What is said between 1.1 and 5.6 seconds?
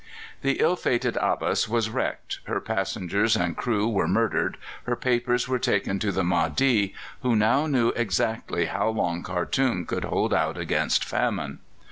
Abbas was wrecked, her passengers and crew were murdered, her papers were